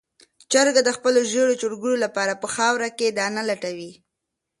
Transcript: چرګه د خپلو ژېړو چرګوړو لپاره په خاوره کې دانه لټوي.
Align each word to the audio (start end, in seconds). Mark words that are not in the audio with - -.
چرګه 0.51 0.81
د 0.85 0.89
خپلو 0.97 1.19
ژېړو 1.31 1.59
چرګوړو 1.61 1.97
لپاره 2.05 2.33
په 2.41 2.47
خاوره 2.55 2.89
کې 2.97 3.15
دانه 3.17 3.41
لټوي. 3.49 3.91